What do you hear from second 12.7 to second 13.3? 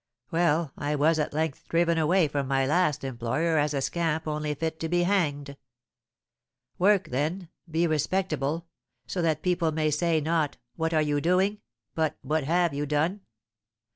you done?'